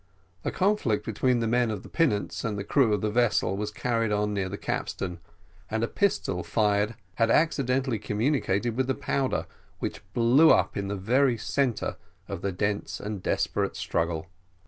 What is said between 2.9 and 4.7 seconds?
of the vessel was carried on near the